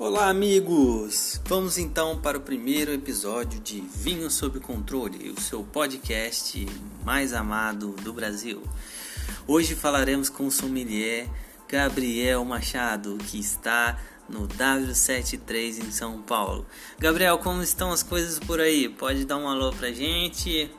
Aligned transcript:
Olá, 0.00 0.28
amigos! 0.28 1.40
Vamos 1.46 1.76
então 1.76 2.20
para 2.20 2.38
o 2.38 2.40
primeiro 2.40 2.92
episódio 2.92 3.58
de 3.58 3.80
Vinho 3.80 4.30
Sob 4.30 4.60
Controle, 4.60 5.30
o 5.30 5.40
seu 5.40 5.64
podcast 5.64 6.64
mais 7.04 7.32
amado 7.32 7.96
do 8.04 8.12
Brasil. 8.12 8.62
Hoje 9.44 9.74
falaremos 9.74 10.30
com 10.30 10.46
o 10.46 10.52
sommelier 10.52 11.28
Gabriel 11.66 12.44
Machado, 12.44 13.18
que 13.26 13.40
está 13.40 13.98
no 14.28 14.46
W73 14.46 15.84
em 15.84 15.90
São 15.90 16.22
Paulo. 16.22 16.64
Gabriel, 16.96 17.36
como 17.38 17.60
estão 17.60 17.90
as 17.90 18.04
coisas 18.04 18.38
por 18.38 18.60
aí? 18.60 18.88
Pode 18.88 19.24
dar 19.24 19.36
um 19.36 19.48
alô 19.48 19.72
pra 19.72 19.90
gente? 19.90 20.70